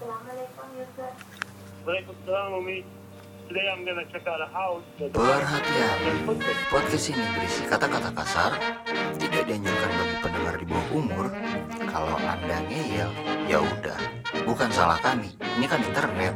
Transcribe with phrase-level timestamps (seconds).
[0.00, 1.12] Assalamualaikum Yusuf.
[1.84, 2.80] Waalaikumsalam Umi.
[3.52, 4.80] Today I'm gonna check out a house.
[4.96, 6.24] that- Perhatian,
[6.72, 8.56] podcast ini berisi kata-kata kasar,
[9.20, 11.26] tidak dianjurkan bagi pendengar di bawah umur.
[11.84, 13.12] Kalau anda ngeyel,
[13.44, 13.98] ya udah,
[14.48, 15.36] bukan salah kami.
[15.36, 16.32] Ini kan internet.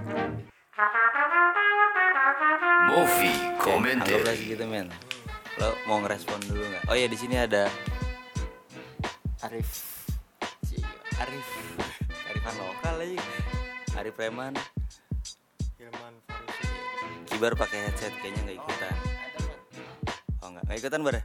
[2.93, 4.37] Movie Anggaplah commentary.
[4.37, 4.93] segitu men.
[5.57, 6.85] Lo mau ngerespon dulu nggak?
[6.85, 7.73] Oh ya di sini ada
[9.41, 10.05] Arif.
[11.17, 11.49] Arif.
[12.29, 13.44] Arifan lokal aja.
[13.95, 14.55] Arif Preman.
[15.79, 16.67] Hilman Farisi
[17.31, 18.95] Kibar pakai headset kayaknya nggak ikutan.
[20.43, 21.17] Oh nggak nggak ikutan bar?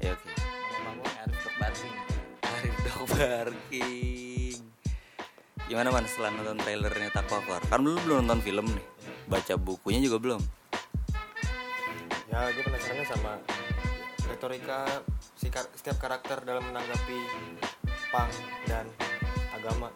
[0.00, 0.28] Ya oke.
[0.80, 1.94] nama Arif Dok Barking
[2.44, 4.58] Arif Dok Barking.
[5.66, 7.62] Gimana man setelah nonton trailernya Takwa Keluar?
[7.66, 8.86] Kan belum belum nonton film nih.
[9.26, 10.42] Baca bukunya juga belum.
[12.26, 13.32] ya gue penasarannya sama
[14.28, 14.84] retorika
[15.38, 17.16] si kar- setiap karakter dalam menanggapi
[18.12, 18.28] pang
[18.68, 18.84] dan
[19.56, 19.88] agama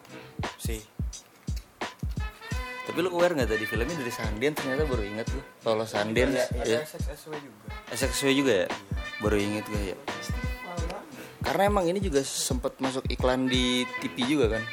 [2.91, 5.43] Tapi lu aware nggak tadi filmnya dari Sandian ternyata baru ingat gue.
[5.63, 6.83] Kalau Sandian ya, ya.
[6.83, 7.59] SSW juga
[7.95, 8.67] SXW juga ya?
[9.23, 9.97] Baru inget gue ya.
[11.39, 14.63] Karena emang ini juga sempat masuk iklan di TV juga kan?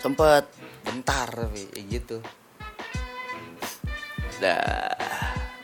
[0.00, 0.48] Sempet
[0.80, 2.24] bentar tapi ya gitu.
[4.40, 4.88] Dah,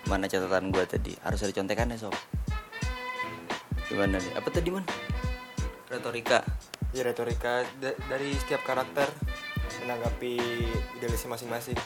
[0.05, 1.17] mana catatan gue tadi?
[1.25, 2.13] Harus ada contekannya sob.
[3.89, 4.33] Gimana nih?
[4.37, 4.85] Apa tadi man?
[5.89, 6.45] Retorika.
[6.95, 9.05] ya retorika da- dari setiap karakter
[9.85, 10.39] menanggapi
[10.99, 11.79] idealisme masing-masing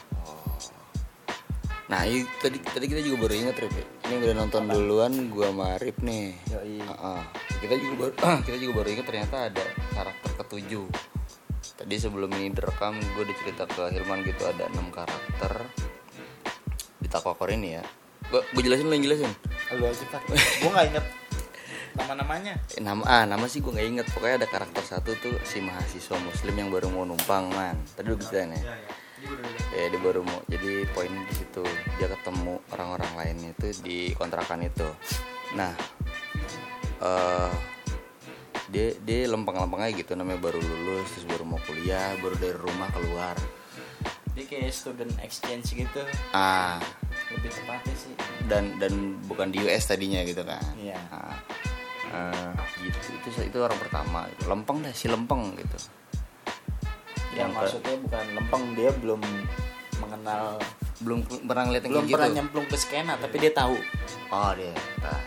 [1.91, 3.75] Nah, ini tadi tadi kita juga baru inget Rip.
[4.07, 6.39] Ini udah nonton duluan gua sama Rip nih.
[6.55, 6.79] Yoi.
[6.87, 7.23] Heeh.
[7.59, 8.13] Kita juga baru
[8.47, 10.87] kita juga baru inget ternyata ada karakter ketujuh.
[11.83, 15.67] Tadi sebelum ini direkam gue udah cerita ke Hilman gitu ada enam karakter
[17.03, 17.85] di Takwakor ini ya.
[18.31, 19.33] Gue gue jelasin lo yang jelasin.
[19.75, 21.05] Lu aja Pak Gue gak inget
[21.97, 22.55] Nama-namanya?
[22.77, 24.07] Eh, Nama ah nama sih gue nggak inget.
[24.15, 27.77] Pokoknya ada karakter satu tuh si mahasiswa Muslim yang baru mau numpang man.
[27.97, 28.63] Tadi udah ceritain ya.
[29.77, 31.65] ya dia baru mau jadi poinnya di situ.
[31.99, 34.89] Dia ketemu orang-orang lain itu di kontrakan itu.
[35.59, 35.73] Nah
[37.01, 37.51] eh
[38.71, 40.13] dia dia lempeng-lempeng aja gitu.
[40.15, 43.35] Namanya baru lulus terus baru mau kuliah baru dari rumah keluar.
[44.31, 46.01] Dia kayak student exchange gitu.
[46.31, 46.79] Ah.
[47.35, 48.15] Lebih tepatnya sih.
[48.47, 50.63] Dan dan bukan di US tadinya gitu kan?
[50.79, 50.99] Iya.
[51.11, 51.35] Ah,
[52.11, 52.51] eh,
[52.81, 52.99] gitu.
[53.17, 54.21] Itu itu orang pertama.
[54.45, 55.79] Lempeng dah si lempeng gitu.
[57.31, 59.21] Yang Yang ke- maksudnya bukan lempeng Dia belum
[60.01, 60.45] mengenal
[61.01, 62.37] belum pernah ngeliat yang Belum kayak pernah gitu.
[62.37, 63.77] nyemplung ke skena Tapi dia tahu.
[64.29, 65.21] Oh dia, nah,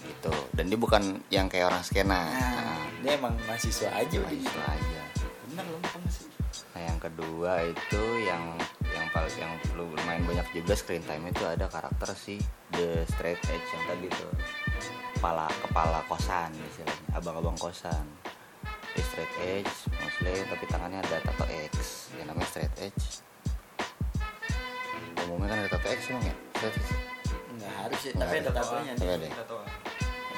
[0.00, 0.34] gitu.
[0.52, 2.22] Dan dia bukan yang kayak orang skena.
[2.22, 4.30] Nah, Nah, dia emang mahasiswa aja udah.
[4.30, 5.02] Mahasiswa aja.
[5.48, 6.26] Bener lempeng sih.
[6.68, 8.54] Nah yang kedua itu yang
[8.88, 12.38] yang paling yang perlu lumayan banyak juga screen time itu ada karakter si
[12.70, 14.30] the straight edge yang tadi tuh
[15.18, 17.10] kepala kepala kosan istilahnya.
[17.18, 18.06] Abang-abang kosan.
[18.94, 21.74] Dia straight edge muslim tapi tangannya ada tato X.
[22.14, 23.04] Yang namanya straight edge.
[25.26, 26.34] Umumnya kan ada tato X emang ya?
[26.54, 26.92] Straight edge?
[27.58, 28.50] Nggak harus sih Nggak Tapi ada.
[28.54, 29.26] tatonya Tapi ada.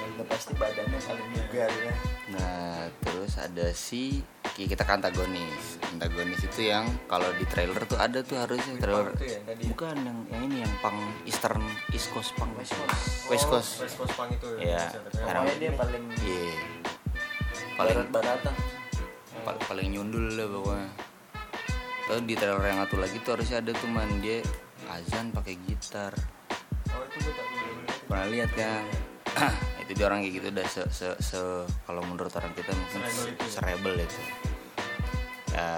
[0.00, 1.92] Yang udah pasti badannya paling juga dia
[2.32, 5.78] Nah, terus ada si ki- kita kan antagonis.
[5.88, 9.10] Antagonis itu yang kalau di trailer tuh ada tuh harusnya trailer.
[9.14, 9.68] itu ya, tadi ya?
[9.70, 12.94] Bukan yang yang ini yang pang Eastern East Coast pang West Coast.
[13.26, 13.70] Oh, West Coast.
[13.80, 14.90] West Coast pang itu Iya.
[15.10, 16.54] Sekarang Pokoknya dia paling Iya.
[17.74, 17.98] Paling
[19.40, 20.88] pa- paling nyundul lah pokoknya.
[22.20, 24.42] Di trailer yang satu lagi tuh harusnya ada tuh man dia
[24.88, 26.10] azan pakai gitar.
[26.90, 27.46] oh itu gue tak.
[28.04, 28.82] Pernah lihat kan?
[29.94, 33.00] Dia orang kayak gitu udah se, se, se- kalau menurut orang kita mungkin
[33.50, 34.06] Serebel itu ya?
[34.06, 34.20] itu.
[35.50, 35.68] Ya,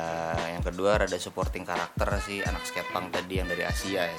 [0.53, 4.19] yang kedua ada supporting karakter sih anak skatepunk tadi yang dari Asia ya.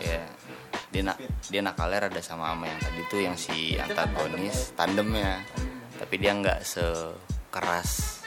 [0.00, 0.22] Ya.
[0.88, 1.16] Dia nak
[1.52, 5.44] dia nakalnya rada sama sama yang tadi tuh yang si antagonis tandemnya.
[6.00, 8.24] Tapi dia nggak sekeras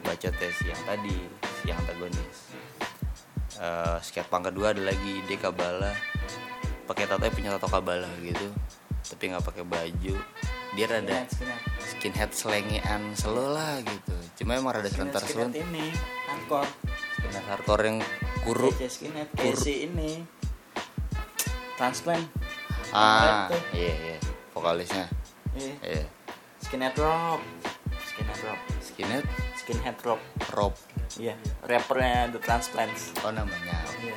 [0.00, 1.16] bacotnya si yang tadi
[1.60, 2.36] si yang antagonis.
[3.60, 5.92] Eh skatepunk kedua ada lagi dia kabala
[6.88, 8.50] pakai tato punya tato kabala gitu
[9.10, 10.14] tapi nggak pakai baju.
[10.78, 11.26] Dia rada
[11.82, 14.14] skinhead selengean slow lah gitu.
[14.38, 15.90] Cuma emang rada serentar Skinhead serun ini
[16.30, 16.70] hardcore.
[17.18, 17.98] Skinhead hardcore yang
[18.46, 18.70] kuru.
[18.78, 20.22] Kayak skinhead kayak si ini.
[21.74, 22.22] Transplant.
[22.94, 24.18] Ah iya iya.
[24.54, 25.10] Vokalisnya.
[25.58, 25.74] Iya.
[25.82, 26.04] iya.
[26.62, 27.42] Skinhead rock
[28.06, 29.24] skinhead rock skinhead?
[29.58, 30.22] Skinhead rock
[30.54, 30.74] rob.
[31.18, 31.34] Iya
[31.66, 33.10] rappernya The Transplants.
[33.26, 33.82] Oh namanya.
[33.98, 34.14] Iya.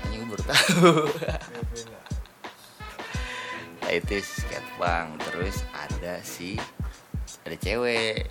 [0.00, 0.92] Hanya gue baru tahu
[3.84, 6.56] nah itu si skatepunk terus ada si
[7.44, 8.24] ada cewek.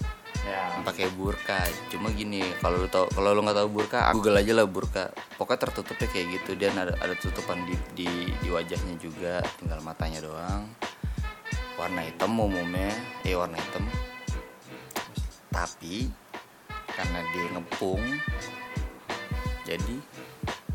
[0.43, 0.83] Ya.
[0.83, 1.63] Pakai burka.
[1.87, 5.13] Cuma gini kalau lu tau kalau lu nggak tahu burka google aja lah burka.
[5.39, 6.51] Pokoknya tertutupnya kayak gitu.
[6.59, 8.09] Dan ada ada tutupan di, di
[8.43, 9.39] di wajahnya juga.
[9.61, 10.67] Tinggal matanya doang.
[11.79, 12.91] Warna hitam umumnya.
[13.23, 13.87] Eh warna hitam.
[15.53, 16.11] Tapi
[16.93, 18.03] karena dia ngepung
[19.63, 19.95] jadi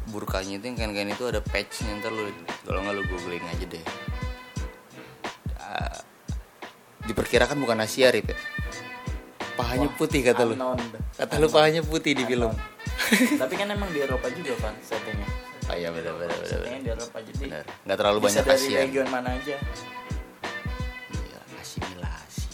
[0.08, 2.00] burkanya itu yang kain-kain itu ada patchnya.
[2.00, 2.32] Ntar lu
[2.64, 3.84] kalau nggak lu googling aja deh
[7.08, 8.38] diperkirakan bukan Asia Rip ya?
[9.58, 10.54] pahanya putih kata lu
[11.18, 12.52] kata lu pahanya putih di film
[13.42, 15.26] Tapi kan emang di Eropa juga kan settingnya.
[15.70, 17.64] oh iya benar benar benar Settingnya di Eropa jadi Benar.
[17.86, 19.56] nggak terlalu bisa banyak dari Asia region mana aja.
[21.14, 22.48] iya asimilasi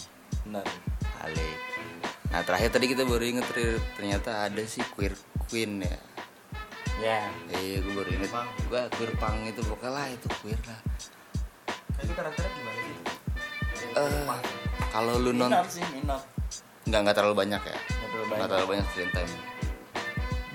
[0.49, 0.67] Benar.
[1.25, 1.49] Ale.
[2.29, 3.47] Nah terakhir tadi kita baru inget
[3.97, 5.17] ternyata ada sih queer
[5.49, 5.97] queen ya.
[7.01, 7.21] Ya.
[7.57, 8.31] Eh gue baru inget
[8.69, 10.81] gue queer pang itu pokoknya lah itu queer lah.
[12.05, 12.81] itu karakternya gimana
[13.95, 14.27] Eh
[14.91, 16.21] kalau lu non Minor sih, minor.
[16.85, 17.75] nggak nggak terlalu banyak ya.
[17.75, 18.49] Nggak terlalu Nggak banyak.
[18.49, 19.33] terlalu banyak screen time.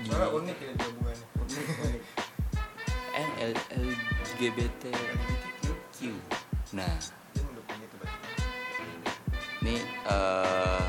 [0.00, 1.26] soalnya unik ya gabungannya
[3.12, 3.52] N L
[4.18, 5.98] LGBTQ.
[6.72, 6.92] Nah
[7.30, 8.28] dia mendukung itu berarti
[9.60, 9.76] ini
[10.06, 10.84] eh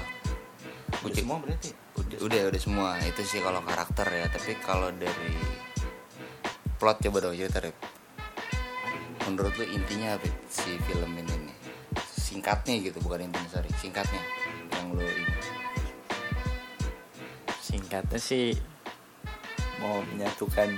[1.02, 1.70] Udah semua berarti.
[1.94, 5.34] udah, udah udah semua itu sih kalau karakter ya tapi kalau dari
[6.78, 7.78] plot coba dong cerita Rip
[9.24, 11.41] menurut lu intinya apa si film ini
[12.32, 14.24] singkatnya gitu bukan intinya sorry singkatnya.
[14.72, 15.44] Yang lu ingat.
[17.60, 18.56] Singkatnya sih
[19.84, 20.72] mau menyatukan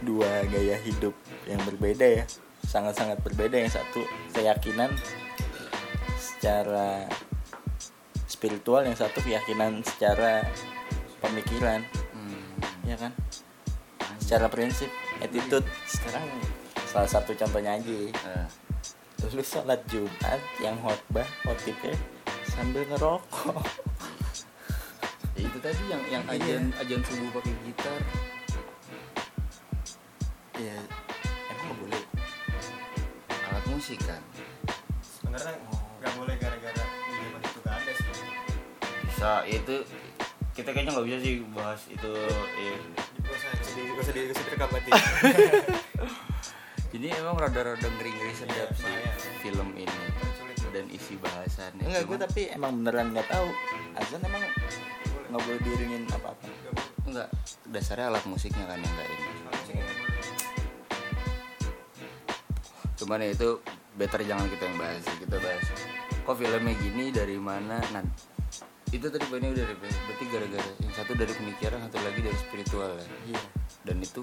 [0.00, 1.12] dua gaya hidup
[1.44, 2.24] yang berbeda ya.
[2.64, 3.60] Sangat-sangat berbeda.
[3.60, 4.00] Yang satu
[4.32, 4.96] keyakinan
[6.16, 7.04] secara
[8.24, 10.46] spiritual, yang satu keyakinan secara
[11.20, 13.12] pemikiran, hmm, ya kan?
[14.22, 14.88] Secara prinsip,
[15.20, 15.64] attitude.
[15.84, 16.24] Sekarang
[16.88, 17.98] salah satu contohnya aja.
[18.08, 18.46] eh,
[19.18, 21.94] Lu sholat Jumat yang khotbah khotibnya
[22.48, 23.60] sambil ngerokok.
[25.36, 28.00] ya itu tadi yang yang ajan ajan subuh pakai gitar
[30.58, 30.74] Ya,
[31.54, 32.02] emang boleh.
[33.46, 34.18] alat musik kan
[34.98, 35.54] sebenarnya
[36.02, 38.10] nggak boleh gara-gara di zaman itu gak ada sih
[39.06, 39.76] bisa ya itu
[40.52, 42.10] kita kayaknya nggak bisa sih bahas itu
[42.58, 42.74] ya.
[43.22, 44.90] gak usah jadi gak usah di gak usah direkam berarti
[46.98, 49.14] jadi emang rada-rada ngeri-ngeri sedap Iya, sih lumayan.
[49.38, 50.02] film ini
[50.68, 53.48] dan isi bahasannya Enggak, gue tapi emang beneran nggak tahu.
[53.96, 54.42] Azan emang
[55.30, 56.44] nggak boleh diiringin apa-apa.
[56.44, 57.28] Gak boleh enggak
[57.72, 59.86] dasarnya alat musiknya kan yang enggak ini nggak boleh
[62.98, 63.48] cuman ya itu
[63.94, 65.64] better jangan kita yang bahas kita bahas
[66.26, 68.02] kok filmnya gini dari mana nah
[68.90, 69.76] itu tadi poinnya udah ya.
[69.78, 73.42] berarti gara-gara yang satu dari pemikiran satu lagi dari spiritual ya Iya.
[73.86, 74.20] dan itu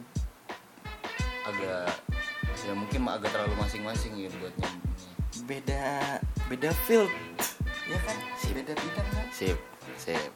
[1.46, 1.88] agak
[2.66, 4.94] ya mungkin agak terlalu masing-masing ya buat nyambungnya
[5.46, 5.84] Beda
[6.48, 7.12] beda field.
[7.86, 8.18] Ya kan?
[8.50, 9.28] Beda bidang kan?
[9.30, 9.60] sip
[9.96, 10.32] sip.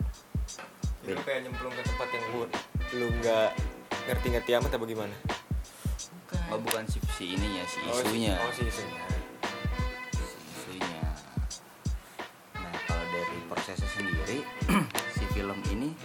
[1.01, 2.41] Jadi lu kayak nyemplung ke tempat yang lu
[2.93, 3.49] lu nggak
[4.05, 5.15] ngerti-ngerti amat apa gimana?
[6.51, 8.35] Oh bukan si, si ininya si Oh, si- isunya.
[8.37, 9.01] oh si isunya.
[10.11, 11.01] Si isunya.
[12.59, 14.43] Nah kalau dari prosesnya sendiri
[15.15, 15.95] si film ini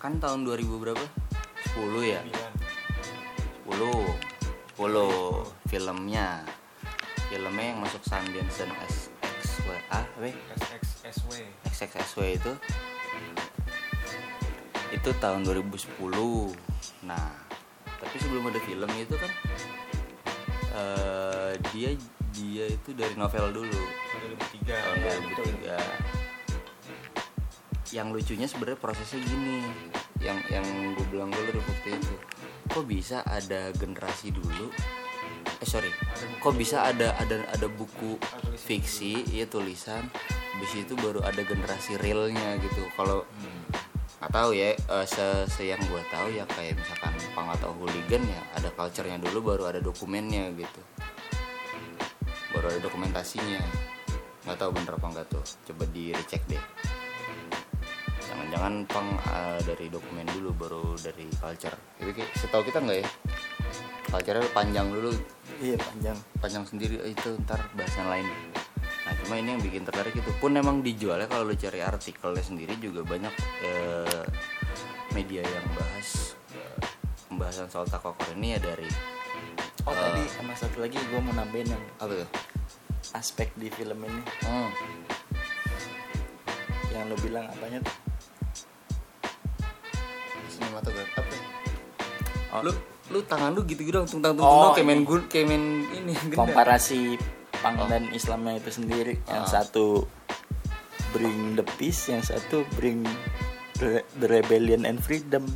[0.00, 1.04] kan tahun 2000 berapa?
[1.76, 2.24] 10 ya?
[2.24, 2.54] Bilang.
[3.68, 4.33] 10 10
[5.70, 6.42] filmnya.
[7.30, 10.34] Filmnya yang masuk Sundance dan SXWA W
[11.70, 12.52] SXSW itu.
[14.90, 15.78] Itu tahun 2010
[17.04, 17.28] nah
[18.00, 19.32] tapi sebelum ada film itu kan
[20.76, 21.96] eh, dia
[22.34, 23.82] dia itu dari novel dulu.
[24.10, 24.34] tahun
[24.66, 25.70] 2003
[27.86, 29.62] 2003 yang lucunya sebenarnya prosesnya gini.
[30.18, 30.66] Yang yang
[30.98, 32.33] gue bilang dulu dari waktu itu
[32.74, 34.66] kok bisa ada generasi dulu?
[35.62, 35.94] Eh sorry.
[36.42, 38.18] Kok bisa ada ada ada buku
[38.58, 40.10] fiksi iya tulisan
[40.54, 42.82] habis itu baru ada generasi realnya gitu.
[42.98, 43.22] Kalau
[44.18, 48.26] nggak tahu ya eh, se, se yang gue tahu ya kayak misalkan pang atau hooligan
[48.26, 50.80] ya ada culture-nya dulu baru ada dokumennya gitu.
[52.50, 53.62] Baru ada dokumentasinya.
[54.50, 55.46] Nggak tahu bener apa enggak tuh.
[55.70, 56.64] Coba di recheck deh
[58.44, 61.72] jangan-jangan pang eh, dari dokumen dulu baru dari culture.
[61.72, 63.08] Tapi kayak setahu kita nggak ya?
[64.12, 65.10] Culture panjang dulu.
[65.64, 66.18] Iya panjang.
[66.44, 68.28] panjang sendiri eh, itu ntar bahasan lain.
[68.84, 70.28] Nah cuma ini yang bikin tertarik itu.
[70.36, 73.32] Pun emang dijualnya kalau lu cari artikelnya sendiri juga banyak
[73.64, 74.24] eh,
[75.16, 76.78] media yang bahas eh,
[77.32, 78.88] pembahasan soal takokor ini ya dari
[79.84, 82.30] Oh tadi sama satu lagi gue mau nambahin yang apa tuh?
[83.12, 84.22] aspek di film ini.
[84.42, 84.72] Hmm,
[86.88, 88.03] yang lo bilang apanya tuh?
[90.74, 91.42] Sinematografi apa ya?
[92.50, 92.72] Oh, lu
[93.10, 96.12] lu tangan lu gitu gitu dong tentang tentang Oh, kayak main gun kayak main ini
[96.32, 97.14] komparasi
[97.60, 97.86] pang Oh.
[97.86, 99.50] dan Islamnya itu sendiri yang Ah.
[99.50, 100.06] satu
[101.12, 103.06] bring the peace yang satu bring
[103.78, 105.46] the, rebellion and freedom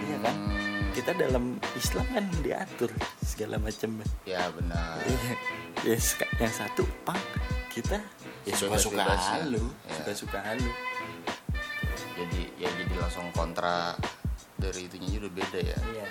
[0.00, 0.34] Iya kan?
[0.34, 2.90] Hmm, kita dalam Islam kan diatur
[3.22, 5.32] segala macam ya benar Iya.
[5.86, 7.20] yes, yang satu pang
[7.70, 7.96] kita
[8.42, 9.94] ya suka suka halu Ya.
[9.94, 12.42] suka suka halu ya jadi
[13.00, 13.96] langsung kontra
[14.60, 15.78] dari itunya aja udah beda ya.
[15.96, 16.06] Iya.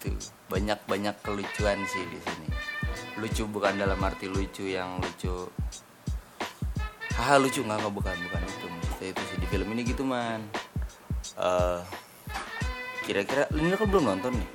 [0.00, 0.16] Tuh
[0.48, 2.48] banyak banyak kelucuan sih di sini.
[3.20, 5.52] Lucu bukan dalam arti lucu yang lucu.
[7.20, 7.60] Haha lucu.
[7.60, 8.66] Nggak nggak bukan bukan itu.
[8.66, 10.40] Maksudnya itu sih di film ini gitu man.
[11.36, 11.80] Eh,
[13.04, 14.48] kira-kira ini kan belum nonton nih.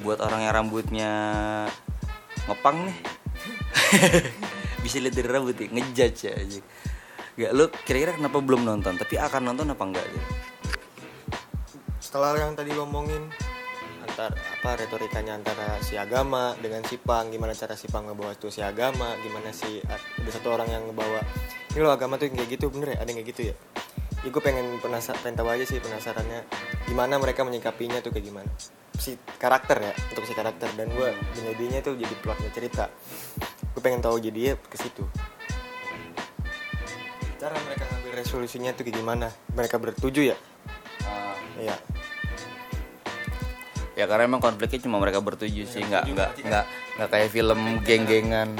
[0.00, 1.12] Buat orang yang rambutnya
[2.48, 2.98] ngepang nih.
[4.84, 6.60] Bisa lihat dari rambut ya ngejudge ya aja
[7.40, 9.00] Gak lu kira-kira kenapa belum nonton?
[9.00, 10.28] Tapi akan nonton apa enggak gitu
[12.10, 13.22] setelah yang tadi lo omongin
[14.02, 18.50] antar apa retorikanya antara si agama dengan si pang gimana cara si pang ngebawa tuh
[18.50, 21.22] si agama gimana si ada satu orang yang ngebawa
[21.70, 23.06] ini lo agama tuh yang kayak gitu bener ya?
[23.06, 23.54] Ada yang kayak gitu ya?
[24.26, 26.40] Ya gue pengen penasaran pengen tahu aja sih penasarannya
[26.90, 28.50] gimana mereka menyikapinya tuh kayak gimana?
[28.98, 30.66] Si karakter ya untuk si karakter.
[30.74, 32.90] Dan gue jadinya tuh jadi plotnya cerita.
[33.70, 35.06] Gue pengen tahu jadinya ke situ
[37.40, 39.32] cara mereka ngambil resolusinya kayak gimana?
[39.56, 40.36] Mereka bertuju ya?
[41.56, 41.76] Iya.
[43.96, 46.64] Ya karena emang konfliknya cuma mereka bertujuh sih nggak nggak nggak
[47.00, 48.52] nggak kayak film geng-gengan.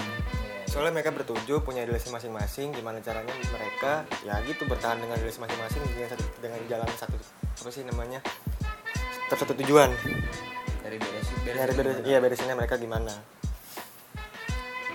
[0.65, 5.81] Soalnya mereka bertujuh punya idealisme masing-masing gimana caranya mereka ya gitu bertahan dengan idealisme masing-masing
[5.93, 7.17] dengan satu dengan jalan satu
[7.61, 8.25] apa sih namanya
[9.29, 9.93] tetap satu tujuan.
[10.81, 13.40] Dari beresin dari beres iya beresinnya mereka gimana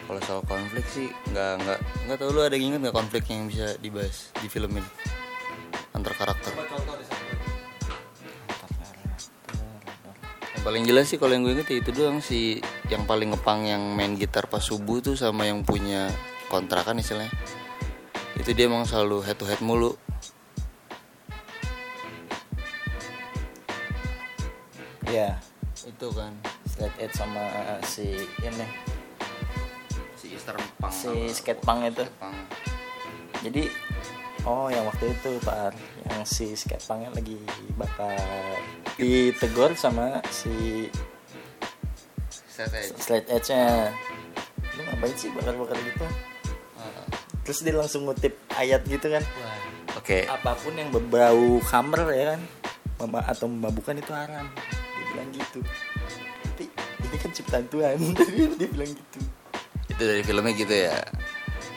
[0.05, 3.49] kalau soal konflik sih nggak nggak nggak tahu lu ada yang inget nggak konflik yang
[3.49, 4.89] bisa dibahas di film ini?
[5.97, 6.53] Antar karakter.
[10.53, 12.61] Yang paling jelas sih kalau yang gue inget ya itu doang si
[12.93, 16.13] yang paling ngepang yang main gitar pas subuh tuh sama yang punya
[16.53, 17.33] kontrakan istilahnya.
[18.37, 19.97] Itu dia emang selalu head to head mulu.
[25.09, 25.41] Iya.
[25.85, 26.33] Itu kan.
[26.69, 27.41] Straight edge sama
[27.87, 28.67] si ini
[30.45, 32.03] si Easter Pang si skatepunk itu.
[32.21, 32.35] Pang.
[33.41, 33.63] Jadi
[34.45, 35.73] oh yang waktu itu pak.
[36.05, 37.37] Yang si skatepangnya lagi
[37.73, 38.61] bakar.
[38.97, 40.85] Ditegur sama si
[42.45, 43.49] straight edge.
[43.49, 43.89] Nya
[44.75, 46.05] lu ngapain sih bakar-bakar gitu?
[47.45, 49.21] Terus dia langsung ngutip ayat gitu kan?
[49.97, 52.41] Oke, apa pun yang berbau khamr ya kan?
[53.01, 54.49] Mema- atau memabukkan itu haram.
[54.55, 55.59] Dia bilang gitu.
[56.45, 56.65] Tapi
[57.05, 57.97] ini kan ciptaan Tuhan.
[58.59, 59.19] Dia bilang gitu
[59.95, 60.99] itu dari filmnya gitu ya.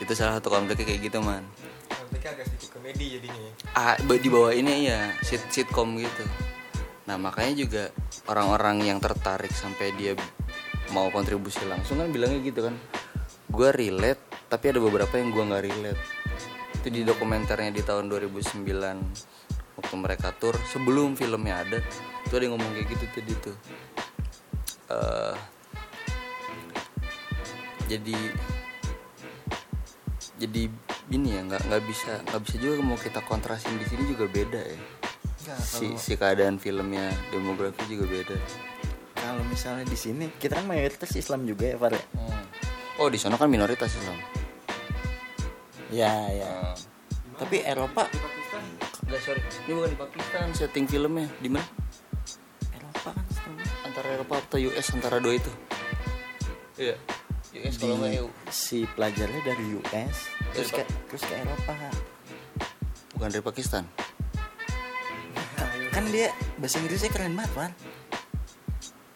[0.02, 1.46] Itu salah satu konfliknya kayak gitu man.
[2.10, 3.52] mereka agak sedikit komedi jadinya ya.
[3.78, 6.24] Ah, di bawah ini ya sit sitcom gitu.
[7.06, 7.82] Nah makanya juga
[8.26, 10.18] orang-orang yang tertarik sampai dia
[10.90, 12.74] mau kontribusi langsung kan bilangnya gitu kan.
[13.48, 14.20] Gue relate,
[14.50, 16.02] tapi ada beberapa yang gue nggak relate.
[16.80, 18.66] Itu di dokumenternya di tahun 2009
[19.78, 21.78] waktu mereka tur sebelum filmnya ada,
[22.26, 23.56] tuh ada yang ngomong kayak gitu tadi tuh.
[24.90, 25.34] Eh,
[27.88, 28.16] jadi
[30.38, 30.62] jadi
[31.10, 34.60] ini ya nggak nggak bisa nggak bisa juga mau kita kontrasin di sini juga beda
[34.60, 34.80] ya.
[35.64, 38.36] Si si keadaan filmnya demografi juga beda.
[39.18, 42.04] Kalau misalnya di sini kita kan mayoritas Islam juga ya Far ya?
[43.00, 44.20] Oh di sana kan minoritas Islam?
[45.88, 46.76] Ya ya
[47.40, 48.04] tapi Eropa?
[49.08, 49.40] Enggak sorry.
[49.64, 50.46] Ini bukan di Pakistan.
[50.52, 51.64] Setting filmnya di mana?
[52.76, 53.24] Eropa kan
[53.56, 53.64] gue.
[53.88, 55.48] antara Eropa atau US antara dua itu?
[56.76, 57.00] Iya
[57.58, 60.16] US kalau nggak EU si pelajarnya dari US
[60.54, 61.74] terus ke terus ke Eropa.
[63.18, 63.82] Bukan dari Pakistan?
[65.90, 66.30] Kan dia
[66.62, 67.70] bahasa Inggrisnya keren banget Far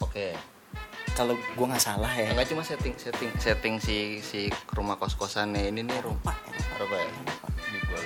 [0.02, 0.34] oke.
[1.12, 2.34] Kalau gua nggak salah ya.
[2.34, 6.98] Enggak cuma setting setting setting si si rumah kos kosannya ini nih rumah Eropa Eropa.
[6.98, 7.10] Eropa ya?
[7.70, 8.00] Di gua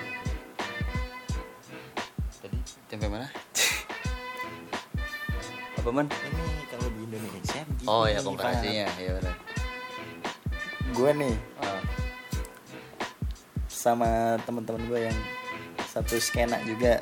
[2.45, 2.59] tadi
[2.93, 3.27] sampai mana?
[5.81, 6.07] Apa man?
[6.13, 9.56] Ini kalau di Indonesia begini, oh ya komparasinya ya benar
[10.95, 11.83] gua nih Ah,
[13.87, 15.19] sama teman-teman gue yang
[15.87, 17.01] satu skena juga.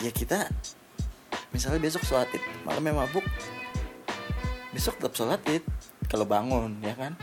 [0.00, 0.46] Ya kita
[1.50, 3.24] misalnya besok sholat id malamnya mabuk
[4.76, 5.64] besok tetap sholat id
[6.06, 7.18] kalau bangun ya kan?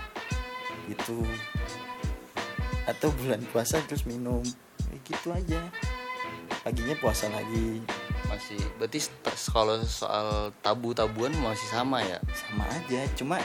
[0.92, 1.24] Gitu.
[2.84, 4.44] Atau bulan puasa terus minum
[4.92, 5.62] ya gitu aja.
[6.68, 7.80] Paginya puasa lagi.
[8.28, 9.00] Masih berarti
[9.54, 12.18] kalau soal tabu-tabuan masih sama ya?
[12.34, 13.38] Sama aja cuma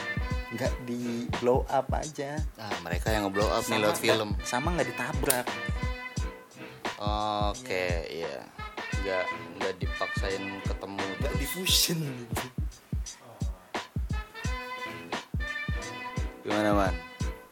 [0.49, 2.41] nggak di blow up aja.
[2.57, 4.33] Ah mereka yang ngeblow up nih lewat film.
[4.41, 5.45] sama nggak ditabrak.
[7.53, 8.45] Oke iya.
[9.05, 9.25] Nggak
[9.59, 12.45] nggak dipaksain ketemu nggak diffusion gitu.
[16.45, 16.93] Gimana man?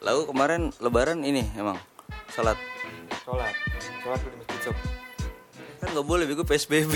[0.01, 1.77] Lalu kemarin lebaran ini emang?
[2.33, 2.57] Salat.
[3.21, 3.53] Sholat.
[4.01, 4.77] Sholat gue di masjid sob
[5.77, 6.89] kan nggak boleh bego psbb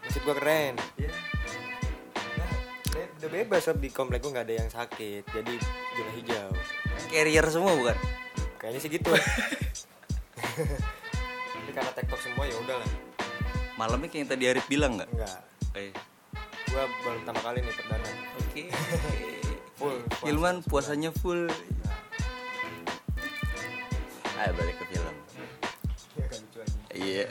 [0.00, 0.74] masjid gua keren.
[0.76, 0.91] Nah,
[3.32, 3.80] bebas sob.
[3.80, 5.54] Di komplek gua nggak ada yang sakit jadi
[5.96, 6.50] zona hijau.
[7.08, 7.96] Carrier semua bukan?
[8.60, 9.10] Kayaknya sih gitu.
[11.72, 12.90] Karena TikTok semua ya udahlah.
[13.80, 15.08] Malamnya kayak yang tadi Arif bilang nggak?
[15.08, 15.40] Enggak
[15.80, 15.92] eh.
[16.68, 18.10] Gua baru pertama kali nih perdana.
[18.36, 18.62] Oke.
[19.80, 20.24] Full puasa.
[20.28, 21.48] Hilman puasanya full.
[24.38, 25.16] Ayo balik ke film.
[26.14, 26.42] Ya kan
[26.92, 27.26] Iya.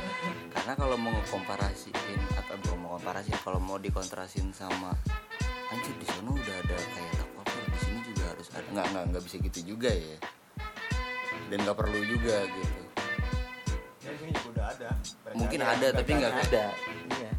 [0.54, 4.94] Karena kalau mau ngekomparasiin atau belum mau komparasi kalau mau dikontrasin sama
[5.90, 8.68] anjir di sana udah ada kayak takwakur di sini juga harus ada.
[8.70, 10.16] Nggak nggak nggak bisa gitu juga ya.
[11.50, 12.82] Dan nggak perlu juga gitu.
[14.06, 14.88] Ya di sini juga udah ada.
[15.34, 16.64] Mungkin ya, ada, tapi nggak ada.
[17.18, 17.30] iya.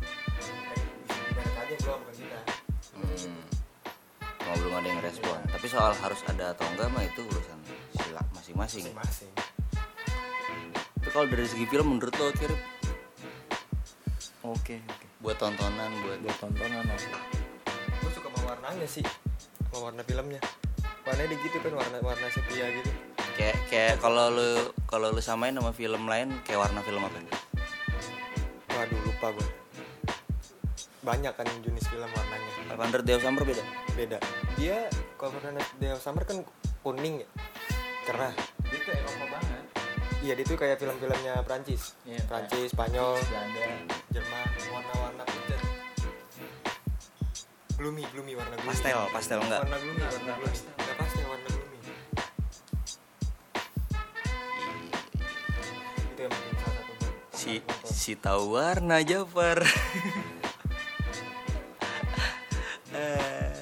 [1.31, 2.39] Barangkali yang belum bukan kita.
[2.91, 3.43] Hmm.
[4.59, 5.39] Belum ada yang respon.
[5.47, 7.59] Tapi soal harus ada atau enggak mah itu urusan
[7.95, 8.83] sila masing-masing.
[8.91, 9.31] Masing-masing.
[10.99, 12.55] Tapi kalau dari segi film menurut lo kira
[14.43, 15.05] oke oke.
[15.23, 17.30] Buat tontonan buat buat tontonan oke
[18.71, 19.03] warnanya sih?
[19.67, 20.39] Sama warna filmnya.
[21.03, 22.87] Warnanya gitu kan warna warna sepia gitu.
[23.35, 27.19] Kayak kayak kalau lu kalau lu samain sama film lain kayak warna film apa?
[28.71, 29.49] Waduh lupa gue
[31.03, 32.51] banyak kan jenis film warnanya.
[32.71, 33.63] 500 Day of Summer beda?
[33.91, 34.17] Beda.
[34.55, 34.87] Dia
[35.19, 36.39] kalau warna Day of Summer kan
[36.79, 37.29] kuning ya?
[38.07, 38.31] Cerah.
[38.71, 39.63] Dia tuh Eropa banget.
[40.23, 41.99] Iya dia tuh kayak film-filmnya Prancis.
[42.07, 43.67] Iya, Prancis Spanyol Belanda.
[44.15, 45.23] Jerman warna-warna
[47.81, 48.69] gloomy gloomy warna gloomy.
[48.69, 49.65] Pastel pastel enggak.
[49.65, 50.53] warna gloomy warna gloomy.
[50.53, 51.77] enggak pastel warna gloomy.
[55.97, 56.93] Itu yang bikin salah satu
[57.33, 57.53] si
[57.89, 59.65] si tahu warna Jafar.
[62.91, 63.55] Eh,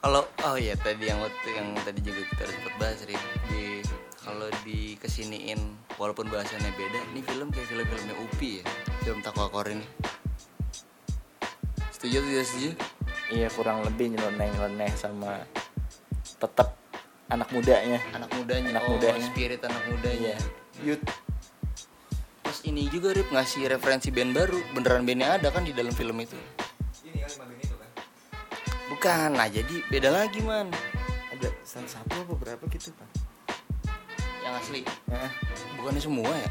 [0.00, 3.20] kalau oh ya tadi yang waktu yang tadi juga kita sempat bahas Rip.
[3.52, 3.84] di
[4.16, 5.60] kalau di kesiniin
[6.00, 8.66] walaupun bahasannya beda ini film kayak film-filmnya Upi ya?
[9.04, 9.84] Film Takwakor ini
[12.02, 12.70] setuju atau tidak setuju
[13.32, 15.40] iya kurang lebih nyeleneh nyeleneh sama
[16.36, 16.76] tetap
[17.32, 17.98] anak mudanya.
[18.12, 19.24] Anak mudanya Anak oh, mudanya.
[19.24, 20.36] spirit anak mudanya.
[20.36, 20.92] Iya.
[20.92, 21.04] Youth
[22.42, 24.60] terus ini juga Rip ngasih referensi band baru.
[24.76, 26.36] Beneran bandnya ada kan di dalam film itu?
[27.08, 27.90] Ini kan lima itu kan?
[28.92, 30.68] Bukan nah jadi beda lagi man.
[31.32, 33.08] Ada satu apa berapa gitu kan
[34.42, 34.82] yang asli?
[35.08, 35.30] Nah,
[35.80, 36.50] bukannya semua ya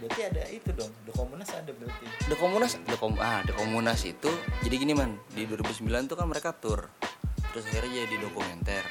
[0.00, 2.04] berarti ada itu dong The Komunas ada berarti.
[2.26, 4.30] The Komunas The Kom ah The Komunas itu
[4.64, 5.20] jadi gini man.
[5.30, 6.88] Di 2009 tuh kan mereka tour.
[7.52, 8.84] Terus akhirnya jadi dokumenter.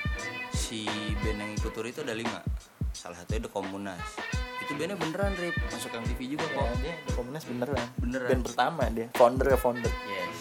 [0.53, 0.85] Si
[1.25, 2.45] band yang ikut tour itu ada lima.
[2.93, 4.05] Salah satunya The Komunas
[4.59, 5.57] itu bandnya beneran Rip.
[5.73, 6.67] Masuk MTV juga ya kok.
[6.85, 7.85] dia The Komunas beneran.
[7.97, 8.29] Beneran.
[8.29, 9.93] band pertama dia founder ya founder.
[10.05, 10.39] Yes.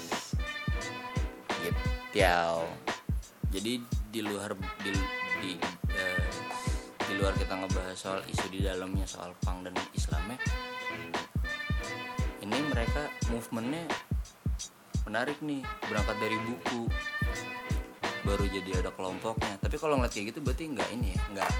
[1.64, 1.88] Gitu
[3.48, 3.72] jadi
[4.12, 4.52] di luar
[4.85, 4.92] di
[5.40, 5.52] di
[7.18, 10.38] di luar kita ngebahas soal isu di dalamnya soal pang dan Islamnya.
[12.46, 13.90] Ini mereka movementnya
[15.02, 16.87] menarik nih berangkat dari buku
[18.22, 19.59] baru jadi ada kelompoknya.
[19.59, 21.50] Tapi kalau ngeliat kayak gitu berarti nggak ini ya nggak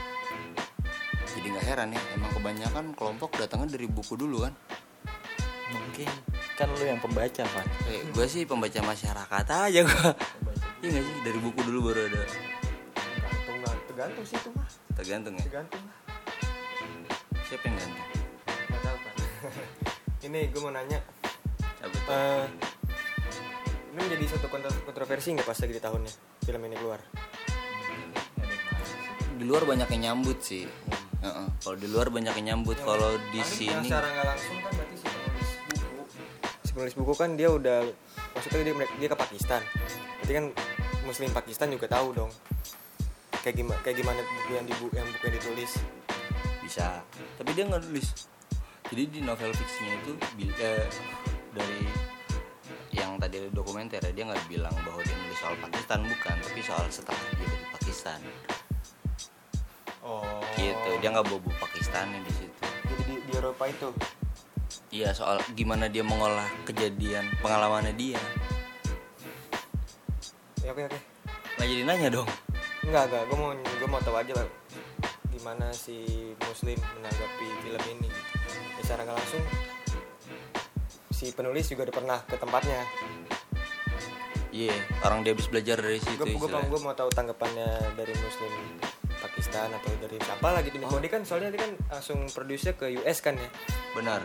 [1.27, 2.03] jadi nggak heran ya.
[2.15, 4.55] Emang kebanyakan kelompok datangnya dari buku dulu kan?
[5.75, 6.07] Mungkin.
[6.55, 10.07] Kan lu yang pembaca kan kayak gue sih pembaca masyarakat aja gue
[10.87, 11.17] iya nggak sih?
[11.27, 12.23] Dari buku dulu baru ada.
[12.95, 13.59] Tergantung
[13.91, 14.68] tergantung sih itu mah
[14.99, 15.45] tergantung ya.
[15.47, 15.83] Tergantung.
[17.47, 18.07] Siapa yang gantung
[18.69, 19.15] nggak tahu kan
[20.29, 21.01] ini gue mau nanya
[21.81, 22.13] apa tuh?
[22.13, 22.45] eh
[23.95, 26.13] ini menjadi satu kontro- kontroversi nggak pas lagi di tahunnya
[26.45, 27.01] film ini keluar?
[29.39, 30.67] Di luar banyak yang nyambut sih.
[31.19, 32.79] Heeh, kalau di luar banyak yang nyambut.
[32.83, 36.23] Kalau di Paling yang sini secara nggak langsung kan berarti si penulis buku.
[36.67, 37.79] Si penulis buku kan dia udah
[38.35, 39.63] maksudnya dia dia ke Pakistan.
[40.21, 40.45] Berarti kan
[41.07, 42.31] muslim Pakistan juga tahu dong
[43.49, 45.73] kayak gimana kayak gimana buku yang di yang buku yang ditulis?
[46.61, 47.01] Bisa.
[47.41, 48.29] Tapi dia nggak nulis
[48.89, 50.13] jadi di novel fiksinya itu
[50.65, 50.89] eh,
[51.53, 51.85] dari
[52.97, 56.37] yang tadi ada dokumenter ya, dia nggak bilang bahwa dia nulis soal Pakistan bukan.
[56.41, 58.21] Tapi soal setelah dia dari Pakistan.
[60.01, 60.41] Oh.
[60.57, 60.91] Gitu.
[61.05, 62.57] Dia nggak bawa Pakistan di situ.
[62.65, 63.89] Jadi di, di Eropa itu?
[64.89, 68.21] Iya soal gimana dia mengolah kejadian pengalamannya dia.
[70.65, 70.99] Ya oke oke.
[71.61, 72.29] Nggak jadi nanya dong
[72.89, 73.23] enggak enggak.
[73.29, 74.49] Gue mau gue mau tahu aja lah
[75.39, 76.03] gimana si
[76.35, 78.11] muslim menanggapi film ini?
[78.11, 79.45] Ya, secara nggak langsung
[81.15, 82.83] si penulis juga udah pernah ke tempatnya.
[84.49, 84.75] Iya
[85.05, 88.53] orang dia habis belajar dari situ gue gue gue mau tahu tanggapannya dari muslim
[89.19, 90.99] Pakistan atau dari siapa lagi di oh.
[90.99, 93.51] dia kan soalnya dia kan langsung produce ke US kan ya?
[93.95, 94.25] Benar.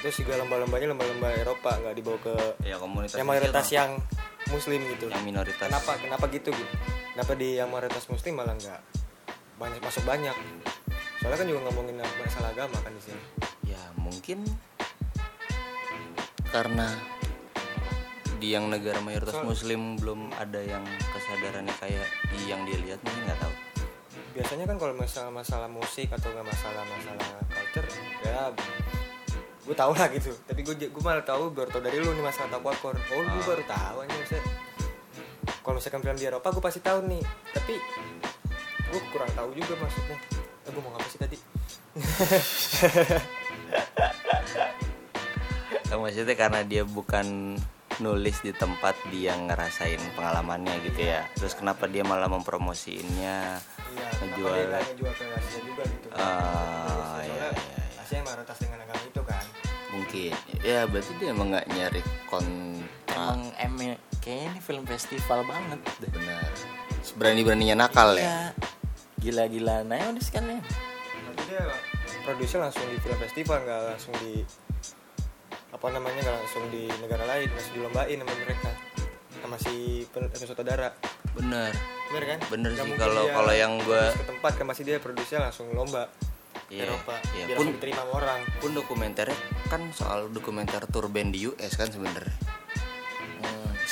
[0.00, 3.90] Terus juga lomba-lombanya lomba-lomba Eropa nggak dibawa ke ya komunitas yang mayoritas yang
[4.48, 5.12] muslim gitu.
[5.12, 5.68] Yang minoritas.
[5.68, 8.80] Kenapa kenapa gitu gitu kenapa di yang mayoritas muslim malah nggak
[9.56, 10.34] banyak masuk banyak?
[11.18, 13.22] Soalnya kan juga ngomongin masalah agama kan di sini.
[13.64, 14.42] Ya mungkin
[16.50, 16.86] karena
[18.36, 23.00] di yang negara mayoritas Soal- muslim belum ada yang kesadarannya kayak di yang dia lihat
[23.00, 23.54] mungkin nggak tahu.
[24.34, 27.86] Biasanya kan kalau masalah masalah musik atau nggak masalah masalah culture
[28.22, 28.50] ya
[29.64, 30.28] gue tau lah gitu.
[30.44, 33.46] Tapi gue gue malah tahu baru tau dari lu nih masalah takwakor oh gue Ah.
[33.48, 34.44] baru tahu aja maksudnya
[35.64, 37.24] kalau misalkan film di Eropa gue pasti tahu nih.
[37.50, 37.74] Tapi
[38.86, 40.16] gue kurang tahu juga maksudnya.
[40.62, 41.36] Eh, gue mau ngapa sih tadi?
[45.84, 47.56] Nah, maksudnya karena dia bukan
[47.94, 51.22] nulis di tempat dia ngerasain pengalamannya gitu ya.
[51.32, 53.62] Terus kenapa dia malah mempromosiinnya
[53.94, 54.50] iya Ngejual.
[54.50, 58.02] dia ngejual ke Asia juga gitu Ah, Soalnya iya, iya, iya.
[58.02, 59.44] Asia yang mayoritas dengan agama itu kan.
[59.94, 60.32] Mungkin.
[60.60, 63.14] Ya berarti dia emang nggak nyari kontra.
[63.14, 65.78] Emang emang kayaknya ini film festival banget.
[65.98, 66.42] Deh benar.
[67.14, 68.24] Berani beraninya nakal ya?
[68.24, 68.40] Iya.
[69.16, 71.64] gila-gilaan aja udah sekalian Nanti dia
[72.20, 74.44] produksi langsung di film festival nggak langsung di
[75.70, 78.70] apa namanya nggak langsung di negara lain langsung dilombain sama mereka
[79.38, 80.04] sama si
[80.38, 80.92] sutradara
[81.32, 81.72] bener
[82.06, 82.38] bener kan?
[82.48, 85.66] Bener Nggak sih, kalau- kalau yang gua- produce ke tempat kan masih dia produksi langsung
[85.70, 86.04] lomba
[86.68, 87.44] Iya, Eropa iya.
[87.44, 88.40] biar Pun- langsung diterima orang.
[88.60, 92.63] pun dokumenternya kan soal dokumenter tour band di US kan sebenernya Hmm,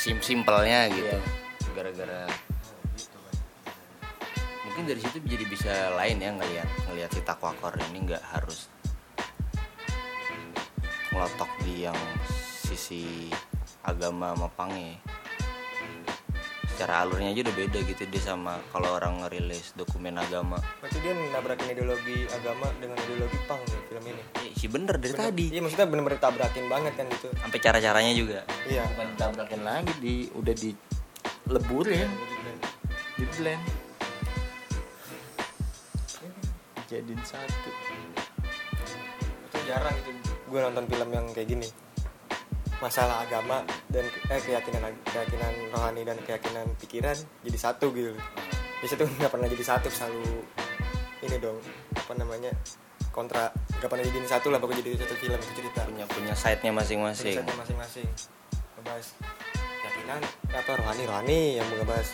[0.03, 1.19] sim simpelnya gitu Iya.
[1.71, 2.27] gara-gara
[4.67, 8.67] mungkin dari situ jadi bisa lain ya ngelihat ngelihat si takwakor ini nggak harus
[11.07, 11.95] ngelotok di yang
[12.67, 13.31] sisi
[13.87, 14.51] agama sama
[16.73, 20.57] secara alurnya aja udah beda gitu dia sama kalau orang ngerilis dokumen agama.
[20.81, 24.23] Berarti dia nabrakin ideologi agama dengan ideologi pang nih film ini?
[24.41, 25.45] Eh, sih bener dari Bener- tadi.
[25.53, 27.29] Iya maksudnya bener-bener tabrakin banget kan gitu.
[27.37, 28.39] Sampai cara caranya juga.
[28.65, 28.83] Iya.
[28.89, 32.09] Bukan ditabrakin lagi di udah dileburin.
[33.13, 33.63] Di blend
[36.89, 37.71] jadiin satu.
[39.49, 41.67] Itu jarang gitu gue nonton film yang kayak gini
[42.83, 47.15] masalah agama dan eh, keyakinan keyakinan rohani dan keyakinan pikiran
[47.47, 48.11] jadi satu gitu.
[48.83, 50.43] Biasanya tuh nggak pernah jadi satu selalu
[51.23, 51.55] ini dong
[51.95, 52.51] apa namanya
[53.15, 53.47] kontra
[53.79, 55.81] nggak pernah jadiin satu lah pokoknya jadi satu film itu cerita.
[55.87, 57.39] Punya punya side-nya masing-masing.
[57.39, 58.07] Risetnya masing-masing.
[58.75, 59.07] Ngebahas
[59.79, 62.07] keyakinan apa rohani rohani yang ngebahas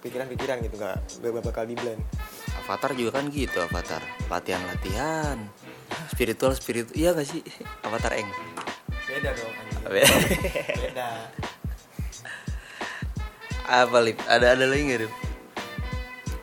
[0.00, 2.00] pikiran-pikiran gitu nggak nggak bakal di blend.
[2.64, 4.00] Avatar juga kan gitu Avatar.
[4.32, 5.36] Latihan-latihan.
[6.08, 7.44] Spiritual spiritual iya gak sih?
[7.86, 8.28] Avatar eng.
[9.04, 9.73] Beda dong.
[9.84, 11.08] Beda.
[13.64, 14.16] apa lip?
[14.24, 15.12] Ada ada lagi nggak Lip?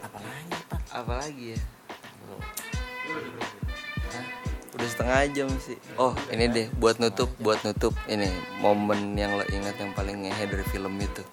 [0.02, 0.82] apalagi pak?
[0.94, 1.60] Apa lagi ya?
[4.14, 4.26] Hah?
[4.78, 5.78] udah setengah jam sih.
[5.98, 7.98] Oh ini deh buat nutup buat nutup.
[8.06, 8.30] Ini
[8.62, 11.26] momen yang lo ingat yang paling ngehe dari film itu.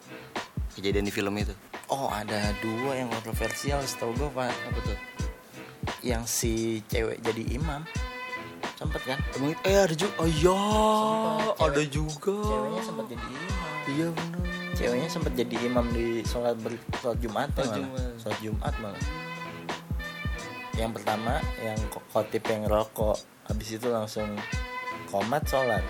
[0.76, 1.52] Kejadian di film itu.
[1.92, 4.48] Oh ada dua yang kontroversial setahu gue pak.
[4.48, 4.98] Apa tuh?
[6.00, 6.52] Yang si
[6.88, 7.84] cewek jadi imam
[8.78, 9.18] sempet kan?
[9.34, 10.54] Emang eh ada juga oh iya.
[10.54, 12.36] Sempet, ada cewek- juga.
[12.40, 13.74] ceweknya sempet jadi imam.
[13.84, 14.42] Iya bener.
[14.72, 17.76] Ceweknya sempet jadi imam di sholat ber sholat jumat ya Sholat malah.
[17.76, 18.10] Jumat.
[18.16, 19.02] sholat jumat malah.
[20.72, 23.18] Yang pertama yang ko- khotib yang rokok.
[23.44, 24.28] Habis itu langsung
[25.06, 25.82] komat sholat.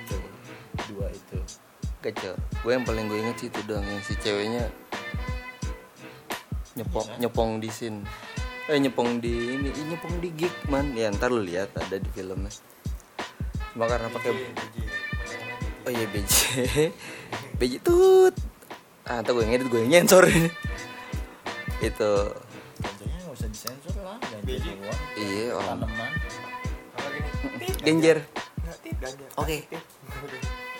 [0.00, 0.16] Itu
[0.88, 1.38] dua itu.
[2.00, 4.64] Kacau gue yang paling gue inget sih itu dong yang si ceweknya
[6.72, 8.00] nyepong nyepong di scene
[8.70, 10.94] eh nyepong di ini ih, nyepong di gig man.
[10.94, 12.54] Ya ntar lu lihat ada di filmnya.
[13.74, 14.30] Cuma karena pakai
[15.86, 16.32] oh iya BJ
[17.58, 18.34] BJ tut.
[19.02, 20.22] Ah ntar gue ngedit gue nyensor.
[20.22, 20.54] Ini
[21.90, 22.12] itu
[22.78, 24.18] nggak usah disensor lah
[25.18, 25.82] iya orang.
[25.82, 26.12] Tanaman.
[29.34, 29.66] Oke.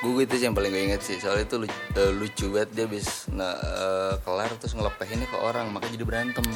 [0.01, 1.75] Gue itu sih yang paling gue inget sih soalnya itu lucu,
[2.17, 6.47] lucu banget dia habis nah, eh, kelar terus ngelepehinnya ke orang makanya jadi berantem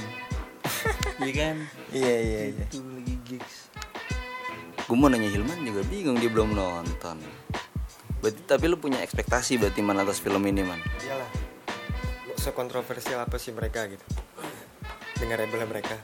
[1.22, 1.56] iya kan?
[1.94, 2.64] Iya iya iya.
[2.66, 3.70] Itu lagi gigs.
[4.84, 7.16] Gue mau nanya Hilman juga bingung dia belum nonton.
[8.20, 10.80] Berarti tapi lu punya ekspektasi berarti man atas film ini man?
[11.04, 11.30] Iyalah.
[12.36, 14.04] Sekontroversial apa sih mereka gitu?
[15.16, 15.96] Dengan rebelnya mereka.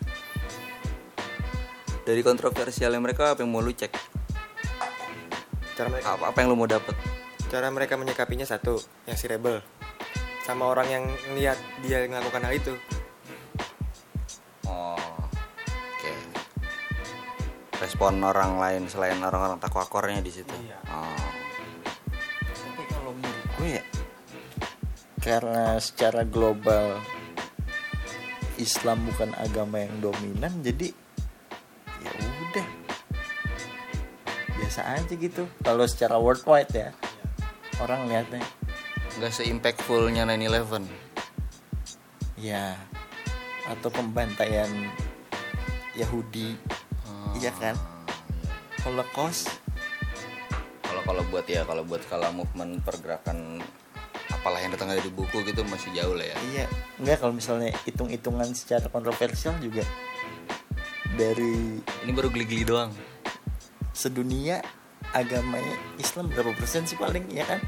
[2.07, 3.93] Dari kontroversialnya mereka apa yang mau lu cek?
[5.77, 6.97] Cara mereka apa, apa yang lu mau dapet?
[7.53, 9.61] Cara mereka menyikapinya satu yang si rebel.
[10.45, 11.05] Sama orang yang
[11.37, 12.73] lihat dia melakukan hal itu
[18.01, 20.57] respon orang lain selain orang-orang takwakornya di situ.
[20.57, 20.81] Iya.
[20.89, 21.21] oh.
[22.49, 23.85] tapi kalau menurut gue ya
[25.21, 26.97] karena secara global
[28.57, 30.97] Islam bukan agama yang dominan jadi
[32.01, 32.67] ya udah.
[34.57, 35.45] Biasa aja gitu.
[35.61, 36.97] Kalau secara worldwide ya
[37.85, 38.41] orang lihatnya.
[39.21, 40.89] Nggak se-impactfulnya 9/11
[42.41, 42.81] ya
[43.69, 44.89] atau pembantaian
[45.93, 46.80] Yahudi
[47.41, 47.73] Iya kan?
[48.85, 49.49] Holocaust
[50.85, 53.65] kalau kalau buat ya kalau buat skala movement pergerakan
[54.29, 56.37] apalah yang datang dari buku gitu masih jauh lah ya.
[56.53, 56.67] Iya.
[57.01, 59.81] Enggak kalau misalnya hitung-hitungan secara kontroversial juga
[61.17, 62.93] dari ini baru geli-geli doang.
[63.91, 64.65] sedunia
[65.13, 67.61] agamanya Islam berapa persen sih paling ya kan?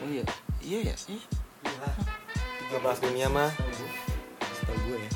[0.00, 0.24] Oh iya.
[0.64, 1.22] Iya ya iya.
[2.72, 3.52] Gak bahas dunia mah.
[4.60, 5.10] Setahu gue ya.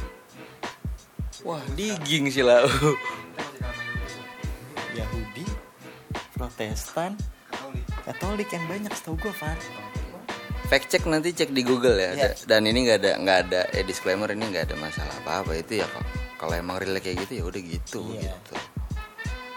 [1.42, 2.64] Wah digging sih lah
[6.70, 7.12] Protestan.
[8.02, 9.58] Katolik yang banyak setahu gue Far
[10.72, 12.16] fact check nanti cek di Google ya.
[12.16, 15.52] Da- dan ini nggak ada nggak ada eh disclaimer ini nggak ada masalah apa apa
[15.60, 16.00] itu ya kok
[16.40, 18.32] kalau emang real kayak gitu ya udah gitu Iya.
[18.32, 18.54] gitu.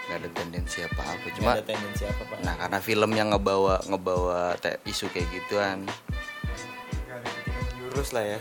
[0.06, 3.80] Nggak ada tendensi apa apa cuma ada tendensi apa Pak nah karena film yang ngebawa
[3.88, 5.88] ngebawa isu kayak gituan.
[7.80, 8.39] Jurus lah ya.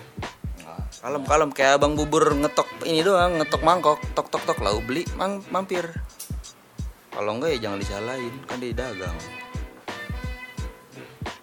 [0.99, 4.03] Kalem kalem kayak abang bubur ngetok ini doang ngetok mangkok.
[4.19, 5.95] Tok tok tok lau beli mang, mampir
[7.15, 9.19] kalau enggak ya jangan disalahin kan dia dagang.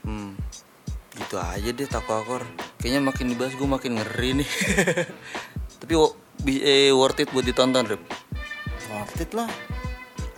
[0.03, 0.35] Hmm
[1.31, 2.43] gitu aja deh takwakor
[2.81, 4.49] kayaknya makin dibahas gue makin ngeri nih.
[5.79, 5.93] Tapi
[6.59, 8.03] eh, worth it buat ditonton Rip.
[8.91, 9.47] Worth it lah.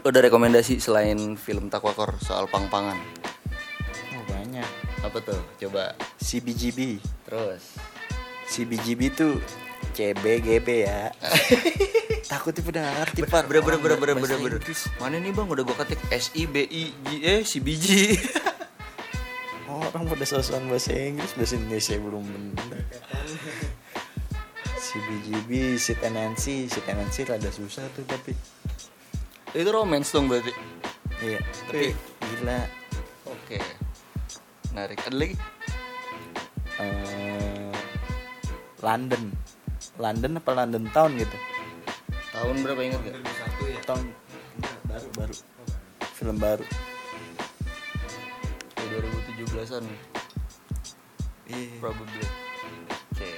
[0.05, 2.99] Lo ada rekomendasi selain film takwakor soal pang-pangan?
[4.13, 4.69] Oh banyak.
[5.01, 5.41] Apa tuh?
[5.57, 5.97] Coba.
[6.21, 7.73] CBGB terus.
[8.53, 9.39] CBGB tuh
[9.93, 11.09] CBGB ya
[12.33, 14.61] takutnya pada ngerti Far bener bener bener bener bener bener
[14.97, 15.45] mana nih bang?
[15.45, 18.17] Udah gue ketik S I B I G eh si biji.
[19.69, 21.37] Orang pada sosokan bahasa Inggris?
[21.37, 22.81] Bahasa Indonesia belum bener.
[24.81, 28.33] CBGB si tenancy si tenancy rada susah tuh tapi.
[29.53, 30.53] Itu romance dong berarti?
[31.21, 31.41] Iya.
[31.69, 32.59] Tapi gila.
[33.29, 33.57] Oke.
[34.73, 34.97] Menarik.
[35.05, 35.35] Ada lagi?
[36.81, 37.73] Eh,
[38.81, 39.23] London.
[40.01, 41.37] London apa London Town gitu
[42.33, 43.15] tahun berapa ingat gak
[43.85, 44.05] tahun
[44.57, 45.35] enggak, baru baru.
[46.13, 46.65] Film baru.
[48.73, 48.99] Kayak
[49.37, 49.85] 2017an
[51.43, 51.69] Iya.
[51.77, 52.25] probably.
[53.13, 53.29] Oke.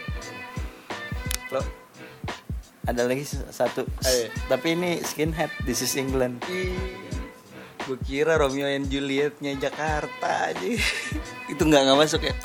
[1.52, 1.62] Lo
[2.86, 3.82] ada lagi satu.
[4.06, 4.30] Ayo.
[4.46, 6.38] tapi ini skinhead this is England.
[7.86, 10.66] Gue kira Romeo and Julietnya Jakarta aja.
[11.54, 12.36] Itu nggak nggak masuk ya?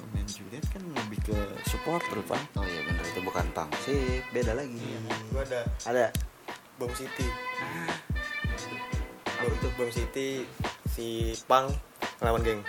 [0.00, 1.36] Romeo and Juliet kan lebih ke
[1.68, 2.40] supporter pak.
[2.56, 2.91] Oh iya
[3.32, 3.70] bukan pang.
[3.80, 4.76] Sih beda lagi.
[5.32, 6.12] Gue ada ada.
[6.76, 7.24] Bom City
[9.40, 10.44] Bom, Bom City
[10.84, 11.72] si Pang
[12.20, 12.60] lawan geng.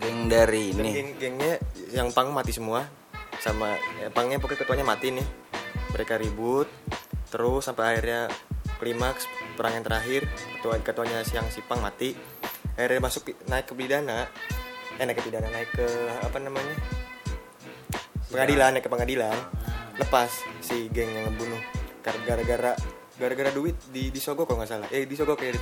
[0.00, 0.90] Geng dari Dan ini.
[0.96, 1.60] geng gengnya
[1.92, 2.88] yang Pang mati semua.
[3.44, 5.26] Sama ya, Pangnya pokoknya ketuanya mati nih.
[5.92, 6.72] Mereka ribut
[7.28, 8.32] terus sampai akhirnya
[8.80, 9.28] klimaks
[9.60, 10.24] perang yang terakhir
[10.56, 12.16] ketua ketuanya siang si Pang mati.
[12.80, 14.24] Akhirnya masuk naik ke pidana.
[14.96, 15.84] Eh naik ke pidana naik ke
[16.24, 16.95] apa namanya
[18.30, 19.36] pengadilan naik ke pengadilan.
[19.96, 21.60] Lepas si geng yang ngebunuh.
[22.04, 22.72] Gara-gara
[23.16, 24.88] gara-gara duit di disogok kalau nggak salah.
[24.92, 25.60] Eh disogok ya ya?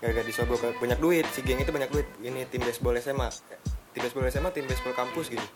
[0.00, 2.06] gara-gara disogok banyak duit si geng itu banyak duit.
[2.24, 3.28] Ini tim baseball SMA
[3.90, 5.46] tim baseball SMA tim baseball kampus gitu.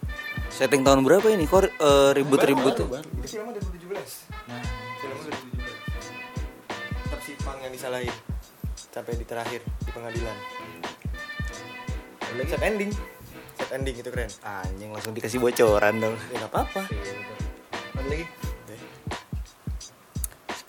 [0.51, 1.47] Setting tahun berapa ini?
[1.47, 2.89] Kok eh, ribut-ribut tuh
[3.25, 4.61] itu filmnya 2017 nah
[5.01, 5.23] filmnya
[5.55, 5.65] 2017
[7.05, 8.15] tetap si Pang yang disalahin.
[8.75, 10.37] Sampai di terakhir di pengadilan.
[12.35, 12.91] Set ending
[13.59, 14.31] set ending itu keren.
[14.43, 16.17] Anjing langsung dikasih bocoran dong.
[16.31, 16.83] Ya nggak apa-apa.
[17.97, 18.27] Ada lagi?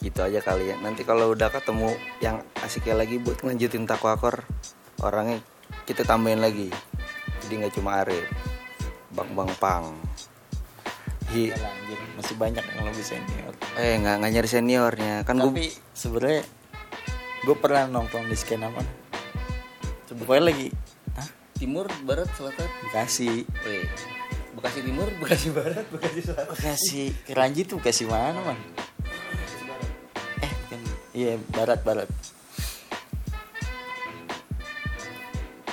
[0.01, 0.75] Gitu aja kali ya.
[0.79, 4.45] Nanti kalau udah ketemu yang asiknya lagi buat ngelanjutin takwakor
[5.01, 5.41] orangnya
[5.89, 6.69] kita tambahin lagi.
[7.45, 8.25] Jadi nggak cuma Arif
[9.15, 9.85] bang bang pang.
[11.33, 11.51] Hi,
[12.15, 13.53] masih banyak yang lebih senior.
[13.75, 15.13] Eh nggak nggak nyari seniornya.
[15.25, 15.67] Kan gue tapi
[15.97, 16.43] sebenarnya
[17.45, 19.05] gue pernah nongkrong di skena mana
[20.15, 20.67] pokoknya lagi?
[21.55, 22.67] Timur barat selatan?
[22.87, 23.47] Bekasi.
[23.63, 23.87] Weh,
[24.55, 26.51] Bekasi timur Bekasi barat Bekasi selatan.
[26.51, 27.03] Bekasi.
[27.23, 28.59] Keranji tuh Bekasi mana man?
[30.43, 30.79] Eh bukan
[31.15, 32.09] iya barat barat.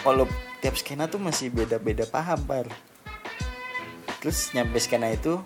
[0.03, 0.27] Kalau
[0.59, 2.67] tiap skena tuh masih beda-beda paham par.
[4.23, 5.39] Terus nyampe skena itu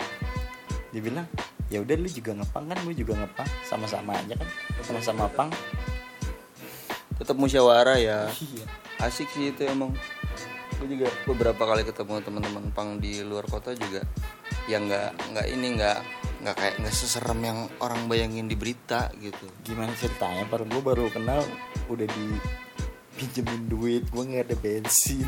[0.92, 1.28] dibilang
[1.66, 3.48] ya udah lu juga ngepang kan gue juga ngepang.
[3.64, 4.48] Sama-sama aja kan
[4.84, 5.48] sama-sama pang.
[7.16, 8.28] Tetap musyawarah ya.
[8.28, 8.64] Iya.
[8.96, 9.92] Asik sih itu emang
[10.76, 14.04] gue juga beberapa kali ketemu teman-teman pang di luar kota juga
[14.68, 15.98] yang nggak nggak ini nggak
[16.44, 19.48] nggak kayak nggak seserem yang orang bayangin di berita gitu.
[19.64, 20.44] Gimana ceritanya?
[20.44, 21.40] Par gue baru kenal
[21.88, 22.26] udah di
[23.16, 25.24] pinjemin duit gue nggak ada bensin.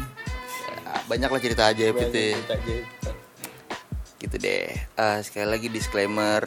[0.69, 3.17] Ya, banyak lah cerita ajaib Banyak itu cerita ajaib, Par.
[4.21, 4.69] gitu deh.
[5.01, 6.45] Ah, sekali lagi disclaimer.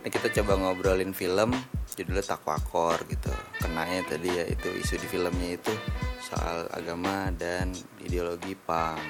[0.00, 1.52] Ini kita coba ngobrolin film
[1.96, 3.32] judulnya takwakor gitu.
[3.58, 5.72] Kenanya tadi ya itu isu di filmnya itu
[6.20, 7.72] soal agama dan
[8.04, 9.00] ideologi pang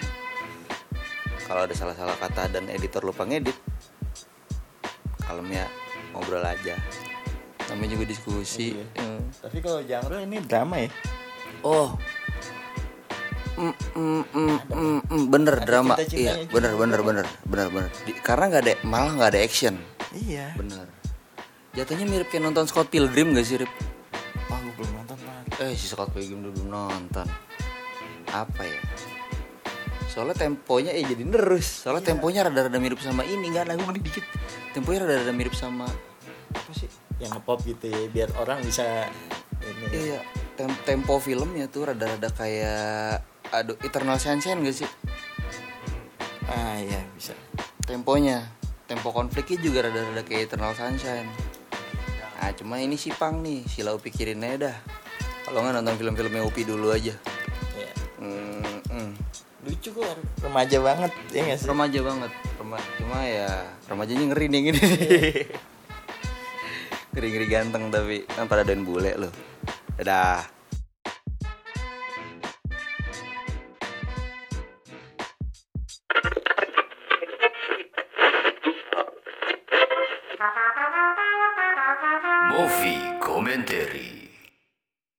[1.47, 3.55] kalau ada salah-salah kata dan editor lupa ngedit
[5.23, 5.71] kalemnya
[6.11, 6.75] ngobrol aja.
[7.71, 8.75] Namanya juga diskusi.
[8.75, 8.87] Iya.
[9.03, 9.23] Hmm.
[9.43, 10.91] tapi kalau genre ini drama ya?
[11.63, 11.95] Oh.
[13.57, 15.95] Mm, mm, mm, mm, mm, bener Ada drama.
[16.13, 17.91] Iya bener bener bener bener bener.
[18.05, 19.75] Di- karena nggak ada malah nggak ada action.
[20.13, 20.53] Iya.
[20.59, 20.96] Bener
[21.77, 23.71] jatuhnya mirip kayak nonton Scott Pilgrim gak sih Rip?
[24.49, 25.61] Wah gue belum nonton Pak.
[25.61, 27.29] Eh si Scott Pilgrim dulu belum nonton.
[28.33, 28.81] Apa ya?
[30.09, 31.85] Soalnya temponya eh jadi nerus.
[31.85, 33.53] Soalnya temponya rada-rada mirip sama ini.
[33.53, 34.25] Gak lagu nih dikit.
[34.73, 35.85] Temponya rada-rada mirip sama
[36.57, 36.89] Apa sih?
[37.21, 39.13] Yang ngepop gitu ya biar orang bisa
[39.61, 39.85] ini.
[39.93, 40.21] Iya
[40.57, 43.21] tem- Tempo filmnya tuh rada-rada kayak
[43.53, 44.89] Aduh Eternal Sunshine gak sih?
[46.49, 47.37] Ah iya bisa.
[47.85, 48.49] Temponya
[48.89, 51.29] Tempo konfliknya juga rada-rada kayak Eternal Sunshine
[52.37, 53.65] Nah cuma ini si Pang nih.
[53.65, 54.77] Sila Upi pikirin aja dah.
[55.49, 57.17] Kalau nggak nonton film-filmnya Upi dulu aja.
[57.75, 57.93] Iya.
[58.21, 59.11] Hmm, hmm.
[59.67, 60.07] Lucu kok
[60.45, 61.67] remaja banget ya nggak sih?
[61.67, 62.33] remaja banget.
[62.61, 63.51] Rema cuma ya
[63.89, 64.81] remajanya ngeri nih gini.
[67.17, 68.29] Ngeri ngeri ganteng tapi.
[68.29, 69.33] Kan pada dan bule loh.
[69.97, 70.56] Dadah